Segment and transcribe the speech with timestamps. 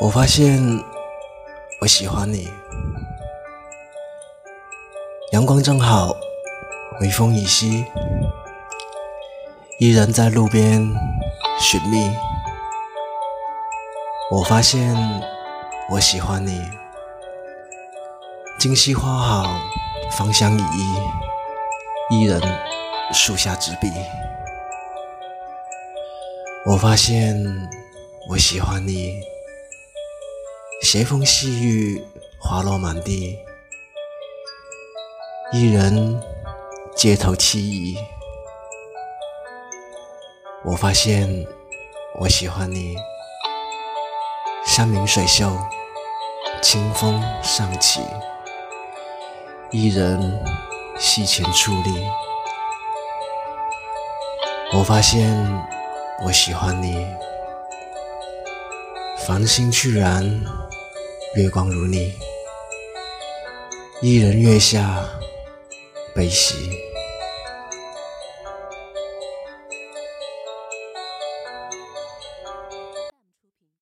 [0.00, 0.60] 我发现
[1.80, 2.48] 我喜欢你，
[5.30, 6.16] 阳光正好，
[7.00, 7.86] 微风已息，
[9.78, 10.84] 依然在路边
[11.60, 12.10] 寻觅。
[14.32, 14.96] 我发现
[15.90, 16.60] 我喜欢你，
[18.58, 19.48] 今夕花好，
[20.10, 20.96] 芳香已溢，
[22.10, 22.42] 伊人
[23.12, 23.92] 树下执笔。
[26.66, 27.36] 我发现
[28.28, 29.20] 我喜欢你，
[30.84, 32.04] 斜风细雨，
[32.38, 33.38] 花落满地，
[35.50, 36.20] 一人
[36.94, 37.96] 街头凄怡。
[40.62, 41.46] 我发现
[42.20, 42.94] 我喜欢你，
[44.66, 45.56] 山明水秀，
[46.60, 48.02] 清风尚起，
[49.70, 50.38] 一人
[50.98, 52.06] 溪前矗立。
[54.74, 55.64] 我发现。
[56.24, 57.04] 我喜欢你，
[59.26, 60.22] 繁星去然，
[61.36, 62.12] 月光如你，
[64.00, 65.04] 一人月下
[66.14, 66.93] 悲喜。